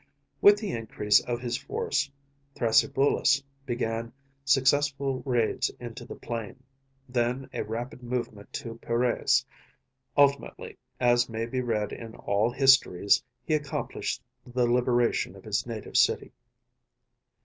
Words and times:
With 0.41 0.57
the 0.57 0.71
increase 0.71 1.19
of 1.19 1.41
his 1.41 1.55
force 1.57 2.09
Thrasybulus 2.55 3.43
began 3.67 4.11
successful 4.43 5.21
raids 5.27 5.69
into 5.79 6.05
the 6.05 6.15
plain, 6.15 6.63
then 7.07 7.47
a 7.53 7.63
rapid 7.63 8.01
movement 8.01 8.51
to 8.53 8.79
Peiræus; 8.79 9.45
ultimately, 10.17 10.75
as 10.99 11.29
may 11.29 11.45
be 11.45 11.61
read 11.61 11.91
in 11.93 12.15
all 12.15 12.49
histories, 12.49 13.21
he 13.45 13.53
accomplished 13.53 14.23
the 14.43 14.65
liberation 14.65 15.35
of 15.35 15.43
his 15.43 15.67
native 15.67 15.95
city. 15.95 16.31